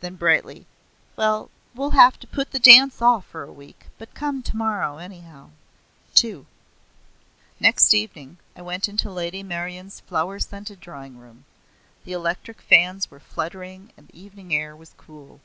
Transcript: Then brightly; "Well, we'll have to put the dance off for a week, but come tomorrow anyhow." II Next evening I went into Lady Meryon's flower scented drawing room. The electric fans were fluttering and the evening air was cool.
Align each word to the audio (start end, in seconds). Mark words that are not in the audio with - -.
Then 0.00 0.16
brightly; 0.16 0.66
"Well, 1.14 1.48
we'll 1.72 1.92
have 1.92 2.18
to 2.18 2.26
put 2.26 2.50
the 2.50 2.58
dance 2.58 3.00
off 3.00 3.26
for 3.26 3.44
a 3.44 3.52
week, 3.52 3.86
but 3.96 4.12
come 4.12 4.42
tomorrow 4.42 4.98
anyhow." 4.98 5.50
II 6.20 6.46
Next 7.60 7.94
evening 7.94 8.38
I 8.56 8.62
went 8.62 8.88
into 8.88 9.08
Lady 9.08 9.44
Meryon's 9.44 10.00
flower 10.00 10.40
scented 10.40 10.80
drawing 10.80 11.16
room. 11.16 11.44
The 12.04 12.12
electric 12.12 12.60
fans 12.60 13.08
were 13.08 13.20
fluttering 13.20 13.92
and 13.96 14.08
the 14.08 14.20
evening 14.20 14.52
air 14.52 14.74
was 14.74 14.94
cool. 14.96 15.38